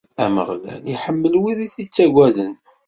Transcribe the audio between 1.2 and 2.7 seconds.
wid i t-ittaggaden.